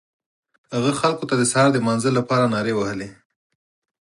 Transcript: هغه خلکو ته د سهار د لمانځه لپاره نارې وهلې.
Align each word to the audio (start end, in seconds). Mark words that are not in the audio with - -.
هغه 0.75 0.91
خلکو 1.01 1.23
ته 1.29 1.35
د 1.37 1.43
سهار 1.51 1.69
د 1.71 1.77
لمانځه 1.81 2.11
لپاره 2.17 2.51
نارې 2.53 2.73
وهلې. 2.75 3.09